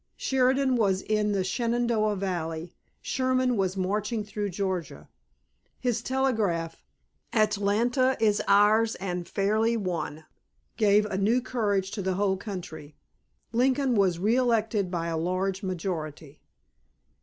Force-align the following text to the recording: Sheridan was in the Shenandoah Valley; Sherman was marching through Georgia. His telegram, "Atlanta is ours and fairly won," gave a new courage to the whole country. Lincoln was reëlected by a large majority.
Sheridan 0.17 0.77
was 0.77 1.03
in 1.03 1.31
the 1.31 1.43
Shenandoah 1.43 2.15
Valley; 2.15 2.73
Sherman 3.03 3.55
was 3.55 3.77
marching 3.77 4.23
through 4.23 4.49
Georgia. 4.49 5.07
His 5.79 6.01
telegram, 6.01 6.71
"Atlanta 7.31 8.17
is 8.19 8.41
ours 8.47 8.95
and 8.95 9.27
fairly 9.27 9.77
won," 9.77 10.25
gave 10.75 11.05
a 11.05 11.19
new 11.19 11.39
courage 11.39 11.91
to 11.91 12.01
the 12.01 12.15
whole 12.15 12.35
country. 12.37 12.95
Lincoln 13.51 13.93
was 13.93 14.17
reëlected 14.17 14.89
by 14.89 15.05
a 15.05 15.17
large 15.19 15.61
majority. 15.61 16.41